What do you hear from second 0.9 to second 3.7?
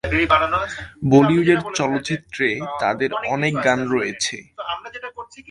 বলিউডের চলচ্চিত্রে তাদের অনেক